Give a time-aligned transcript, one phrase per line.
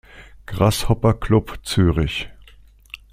[0.47, 2.27] Grasshopper Club Zürich